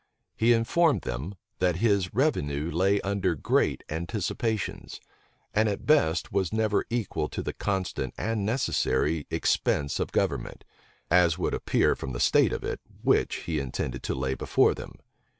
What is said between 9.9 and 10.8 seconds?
of government;